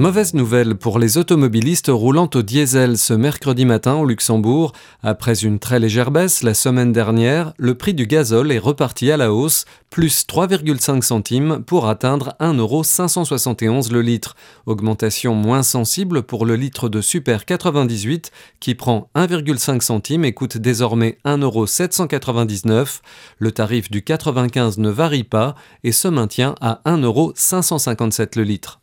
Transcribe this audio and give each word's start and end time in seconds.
Mauvaise 0.00 0.32
nouvelle 0.32 0.76
pour 0.76 0.98
les 0.98 1.18
automobilistes 1.18 1.90
roulant 1.92 2.30
au 2.34 2.40
diesel 2.40 2.96
ce 2.96 3.12
mercredi 3.12 3.66
matin 3.66 3.96
au 3.96 4.06
Luxembourg. 4.06 4.72
Après 5.02 5.44
une 5.44 5.58
très 5.58 5.78
légère 5.78 6.10
baisse 6.10 6.42
la 6.42 6.54
semaine 6.54 6.90
dernière, 6.90 7.52
le 7.58 7.74
prix 7.74 7.92
du 7.92 8.06
gazole 8.06 8.50
est 8.50 8.58
reparti 8.58 9.12
à 9.12 9.18
la 9.18 9.30
hausse, 9.30 9.66
plus 9.90 10.24
3,5 10.26 11.02
centimes 11.02 11.62
pour 11.66 11.86
atteindre 11.86 12.34
1,571€ 12.40 13.92
le 13.92 14.00
litre. 14.00 14.36
Augmentation 14.64 15.34
moins 15.34 15.62
sensible 15.62 16.22
pour 16.22 16.46
le 16.46 16.56
litre 16.56 16.88
de 16.88 17.02
Super 17.02 17.44
98 17.44 18.30
qui 18.58 18.74
prend 18.74 19.10
1,5 19.14 19.82
centimes 19.82 20.24
et 20.24 20.32
coûte 20.32 20.56
désormais 20.56 21.18
1,799€. 21.26 23.00
Le 23.38 23.52
tarif 23.52 23.90
du 23.90 24.02
95 24.02 24.78
ne 24.78 24.88
varie 24.88 25.24
pas 25.24 25.56
et 25.84 25.92
se 25.92 26.08
maintient 26.08 26.54
à 26.62 26.80
1,557€ 26.86 28.38
le 28.38 28.44
litre. 28.44 28.80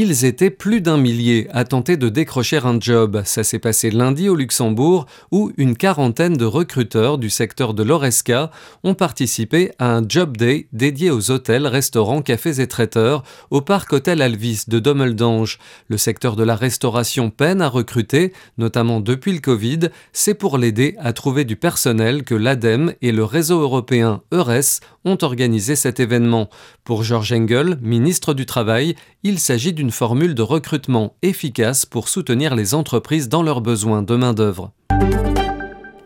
Ils 0.00 0.24
étaient 0.24 0.50
plus 0.50 0.80
d'un 0.80 0.96
millier 0.96 1.48
à 1.50 1.64
tenter 1.64 1.96
de 1.96 2.08
décrocher 2.08 2.58
un 2.58 2.78
job. 2.78 3.20
Ça 3.24 3.42
s'est 3.42 3.58
passé 3.58 3.90
lundi 3.90 4.28
au 4.28 4.36
Luxembourg 4.36 5.06
où 5.32 5.50
une 5.56 5.76
quarantaine 5.76 6.36
de 6.36 6.44
recruteurs 6.44 7.18
du 7.18 7.30
secteur 7.30 7.74
de 7.74 7.82
l'Oresca 7.82 8.52
ont 8.84 8.94
participé 8.94 9.72
à 9.80 9.96
un 9.96 10.08
job 10.08 10.36
day 10.36 10.68
dédié 10.72 11.10
aux 11.10 11.32
hôtels, 11.32 11.66
restaurants, 11.66 12.22
cafés 12.22 12.60
et 12.60 12.68
traiteurs 12.68 13.24
au 13.50 13.60
parc 13.60 13.92
hôtel 13.92 14.22
Alvis 14.22 14.66
de 14.68 14.78
Dommeldange. 14.78 15.58
Le 15.88 15.98
secteur 15.98 16.36
de 16.36 16.44
la 16.44 16.54
restauration 16.54 17.30
peine 17.30 17.60
à 17.60 17.68
recruter, 17.68 18.32
notamment 18.56 19.00
depuis 19.00 19.32
le 19.32 19.40
Covid. 19.40 19.88
C'est 20.12 20.34
pour 20.34 20.58
l'aider 20.58 20.94
à 21.00 21.12
trouver 21.12 21.44
du 21.44 21.56
personnel 21.56 22.22
que 22.22 22.36
l'ADEME 22.36 22.92
et 23.02 23.10
le 23.10 23.24
réseau 23.24 23.62
européen 23.62 24.22
EURES 24.32 24.78
ont 25.08 25.18
organisé 25.22 25.74
cet 25.74 26.00
événement. 26.00 26.48
Pour 26.84 27.02
Georges 27.02 27.32
Engel, 27.32 27.78
ministre 27.82 28.34
du 28.34 28.46
Travail, 28.46 28.94
il 29.22 29.38
s'agit 29.38 29.72
d'une 29.72 29.90
formule 29.90 30.34
de 30.34 30.42
recrutement 30.42 31.16
efficace 31.22 31.86
pour 31.86 32.08
soutenir 32.08 32.54
les 32.54 32.74
entreprises 32.74 33.28
dans 33.28 33.42
leurs 33.42 33.60
besoins 33.60 34.02
de 34.02 34.14
main-d'œuvre. 34.14 34.72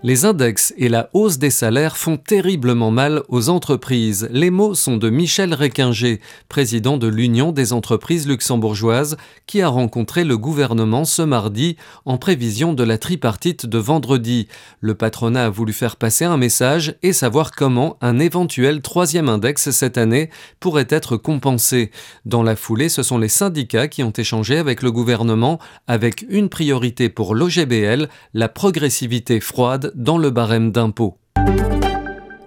Les 0.05 0.25
index 0.25 0.75
et 0.79 0.89
la 0.89 1.11
hausse 1.13 1.39
des 1.39 1.51
salaires 1.51 1.97
font 1.97 2.17
terriblement 2.17 2.91
mal 2.91 3.23
aux 3.29 3.51
entreprises. 3.51 4.29
Les 4.33 4.51
mots 4.51 4.75
sont 4.75 4.97
de 4.97 5.11
Michel 5.11 5.55
Réquinger, 5.55 6.21
président 6.49 6.97
de 6.97 7.07
l'Union 7.07 7.53
des 7.53 7.73
entreprises 7.73 8.27
luxembourgeoises, 8.27 9.17
qui 9.47 9.63
a 9.63 9.69
rencontré 9.69 10.25
le 10.25 10.37
gouvernement 10.37 11.05
ce 11.05 11.23
mardi 11.23 11.77
en 12.05 12.19
prévision 12.19 12.75
de 12.75 12.83
la 12.83 12.99
tripartite 12.99 13.65
de 13.65 13.79
vendredi. 13.79 14.49
Le 14.81 14.97
patronat 14.97 15.45
a 15.45 15.51
voulu 15.51 15.73
faire 15.73 15.95
passer 15.95 16.25
un 16.25 16.37
message 16.37 16.97
et 17.05 17.13
savoir 17.13 17.53
comment 17.53 17.97
un 18.01 18.19
éventuel 18.19 18.83
troisième 18.83 19.29
index 19.29 19.71
cette 19.71 19.99
année 19.99 20.31
pourrait 20.59 20.89
être 20.91 21.17
compensé. 21.17 21.93
Dans 22.25 22.43
la 22.43 22.57
foulée, 22.57 22.89
ce 22.89 23.05
sont 23.05 23.19
les 23.19 23.29
syndicats 23.29 23.87
qui 23.87 24.03
ont 24.03 24.11
échangé 24.11 24.59
avec 24.59 24.83
le 24.83 24.91
gouvernement 24.91 25.61
avec 25.87 26.27
une 26.29 26.49
priorité 26.49 27.09
pour 27.09 27.37
l'OGBL, 27.37 28.09
la 28.35 28.49
progressivité 28.49 29.39
froide 29.39 29.92
dans 29.95 30.19
le 30.19 30.31
barème 30.31 30.71
d'impôt. 30.71 31.17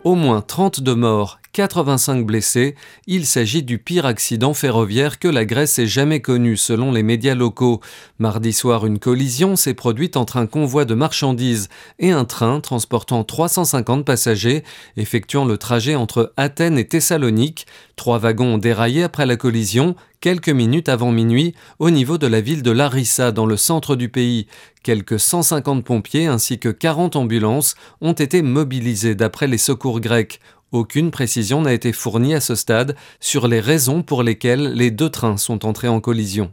Au 0.03 0.15
moins 0.15 0.41
32 0.41 0.95
morts 0.95 1.39
85 1.55 2.25
blessés. 2.25 2.75
Il 3.07 3.25
s'agit 3.25 3.63
du 3.63 3.79
pire 3.79 4.05
accident 4.05 4.53
ferroviaire 4.53 5.19
que 5.19 5.29
la 5.29 5.45
Grèce 5.45 5.79
ait 5.79 5.87
jamais 5.87 6.19
connu, 6.19 6.57
selon 6.57 6.91
les 6.91 7.01
médias 7.01 7.33
locaux. 7.33 7.79
Mardi 8.19 8.51
soir, 8.51 8.85
une 8.85 8.99
collision 8.99 9.55
s'est 9.55 9.73
produite 9.73 10.17
entre 10.17 10.35
un 10.35 10.47
convoi 10.47 10.83
de 10.83 10.95
marchandises 10.95 11.69
et 11.97 12.11
un 12.11 12.25
train 12.25 12.59
transportant 12.59 13.23
350 13.23 14.03
passagers, 14.03 14.65
effectuant 14.97 15.45
le 15.45 15.57
trajet 15.57 15.95
entre 15.95 16.33
Athènes 16.35 16.77
et 16.77 16.89
Thessalonique. 16.89 17.67
Trois 17.95 18.19
wagons 18.19 18.55
ont 18.55 18.57
déraillé 18.57 19.03
après 19.03 19.25
la 19.25 19.37
collision, 19.37 19.95
quelques 20.25 20.49
minutes 20.49 20.89
avant 20.89 21.11
minuit, 21.11 21.53
au 21.77 21.91
niveau 21.91 22.17
de 22.17 22.25
la 22.25 22.41
ville 22.41 22.63
de 22.63 22.71
Larissa, 22.71 23.31
dans 23.31 23.45
le 23.45 23.57
centre 23.57 23.95
du 23.95 24.09
pays. 24.09 24.47
Quelques 24.81 25.19
150 25.19 25.85
pompiers 25.85 26.25
ainsi 26.25 26.57
que 26.57 26.69
40 26.69 27.15
ambulances 27.15 27.75
ont 28.01 28.13
été 28.13 28.41
mobilisés 28.41 29.13
d'après 29.13 29.45
les 29.45 29.59
secours 29.59 29.99
grecs. 29.99 30.39
Aucune 30.71 31.11
précision 31.11 31.61
n'a 31.61 31.73
été 31.73 31.93
fournie 31.93 32.33
à 32.33 32.39
ce 32.39 32.55
stade 32.55 32.95
sur 33.19 33.47
les 33.47 33.59
raisons 33.59 34.01
pour 34.01 34.23
lesquelles 34.23 34.73
les 34.73 34.89
deux 34.89 35.11
trains 35.11 35.37
sont 35.37 35.63
entrés 35.63 35.89
en 35.89 36.01
collision. 36.01 36.51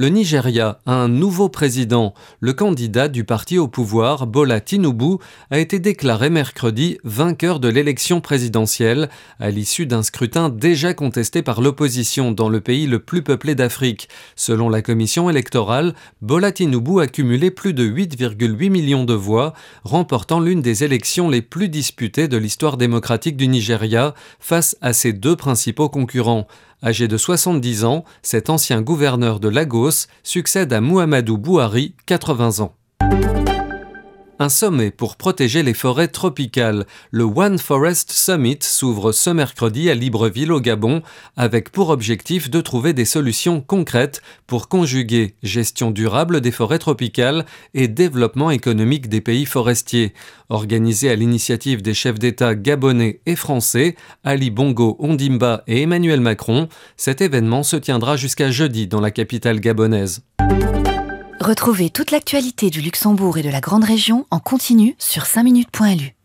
Le 0.00 0.10
Nigeria 0.10 0.78
a 0.86 0.92
un 0.92 1.08
nouveau 1.08 1.48
président. 1.48 2.14
Le 2.38 2.52
candidat 2.52 3.08
du 3.08 3.24
parti 3.24 3.58
au 3.58 3.66
pouvoir, 3.66 4.28
Bola 4.28 4.60
Tinubu, 4.60 5.16
a 5.50 5.58
été 5.58 5.80
déclaré 5.80 6.30
mercredi 6.30 6.98
vainqueur 7.02 7.58
de 7.58 7.66
l'élection 7.66 8.20
présidentielle 8.20 9.08
à 9.40 9.50
l'issue 9.50 9.86
d'un 9.86 10.04
scrutin 10.04 10.50
déjà 10.50 10.94
contesté 10.94 11.42
par 11.42 11.60
l'opposition 11.60 12.30
dans 12.30 12.48
le 12.48 12.60
pays 12.60 12.86
le 12.86 13.00
plus 13.00 13.22
peuplé 13.22 13.56
d'Afrique. 13.56 14.08
Selon 14.36 14.68
la 14.68 14.82
commission 14.82 15.30
électorale, 15.30 15.96
Bola 16.22 16.52
Tinubu 16.52 17.00
a 17.00 17.08
cumulé 17.08 17.50
plus 17.50 17.74
de 17.74 17.84
8,8 17.84 18.70
millions 18.70 19.04
de 19.04 19.14
voix, 19.14 19.52
remportant 19.82 20.38
l'une 20.38 20.62
des 20.62 20.84
élections 20.84 21.28
les 21.28 21.42
plus 21.42 21.68
disputées 21.68 22.28
de 22.28 22.36
l'histoire 22.36 22.76
démocratique 22.76 23.36
du 23.36 23.48
Nigeria 23.48 24.14
face 24.38 24.76
à 24.80 24.92
ses 24.92 25.12
deux 25.12 25.34
principaux 25.34 25.88
concurrents. 25.88 26.46
Âgé 26.82 27.08
de 27.08 27.16
70 27.16 27.84
ans, 27.84 28.04
cet 28.22 28.50
ancien 28.50 28.82
gouverneur 28.82 29.40
de 29.40 29.48
Lagos 29.48 30.06
succède 30.22 30.72
à 30.72 30.80
Muhammadu 30.80 31.36
Buhari, 31.36 31.94
80 32.06 32.60
ans. 32.60 32.77
Un 34.40 34.48
sommet 34.48 34.92
pour 34.92 35.16
protéger 35.16 35.64
les 35.64 35.74
forêts 35.74 36.06
tropicales, 36.06 36.86
le 37.10 37.24
One 37.24 37.58
Forest 37.58 38.12
Summit, 38.12 38.58
s'ouvre 38.60 39.10
ce 39.10 39.30
mercredi 39.30 39.90
à 39.90 39.94
Libreville 39.94 40.52
au 40.52 40.60
Gabon, 40.60 41.02
avec 41.36 41.70
pour 41.70 41.88
objectif 41.88 42.48
de 42.48 42.60
trouver 42.60 42.92
des 42.92 43.04
solutions 43.04 43.60
concrètes 43.60 44.22
pour 44.46 44.68
conjuguer 44.68 45.34
gestion 45.42 45.90
durable 45.90 46.40
des 46.40 46.52
forêts 46.52 46.78
tropicales 46.78 47.46
et 47.74 47.88
développement 47.88 48.52
économique 48.52 49.08
des 49.08 49.20
pays 49.20 49.44
forestiers. 49.44 50.14
Organisé 50.50 51.10
à 51.10 51.16
l'initiative 51.16 51.82
des 51.82 51.94
chefs 51.94 52.20
d'État 52.20 52.54
gabonais 52.54 53.20
et 53.26 53.34
français, 53.34 53.96
Ali 54.22 54.50
Bongo 54.50 54.94
Ondimba 55.00 55.64
et 55.66 55.82
Emmanuel 55.82 56.20
Macron, 56.20 56.68
cet 56.96 57.22
événement 57.22 57.64
se 57.64 57.74
tiendra 57.74 58.16
jusqu'à 58.16 58.52
jeudi 58.52 58.86
dans 58.86 59.00
la 59.00 59.10
capitale 59.10 59.58
gabonaise. 59.58 60.27
Retrouvez 61.40 61.88
toute 61.90 62.10
l'actualité 62.10 62.68
du 62.68 62.80
Luxembourg 62.80 63.38
et 63.38 63.42
de 63.42 63.48
la 63.48 63.60
Grande 63.60 63.84
Région 63.84 64.26
en 64.32 64.40
continu 64.40 64.96
sur 64.98 65.22
5minutes.lu. 65.22 66.17